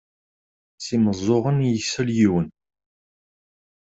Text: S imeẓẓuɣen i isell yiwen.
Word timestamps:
S 0.85 0.87
imeẓẓuɣen 0.95 1.65
i 1.67 1.69
isell 1.79 2.09
yiwen. 2.17 2.47